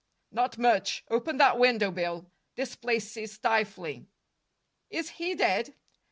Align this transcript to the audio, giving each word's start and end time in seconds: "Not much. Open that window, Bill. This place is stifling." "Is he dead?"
"Not 0.31 0.57
much. 0.57 1.05
Open 1.11 1.37
that 1.37 1.59
window, 1.59 1.91
Bill. 1.91 2.25
This 2.55 2.75
place 2.75 3.15
is 3.17 3.33
stifling." 3.33 4.07
"Is 4.89 5.09
he 5.11 5.35
dead?" 5.35 5.75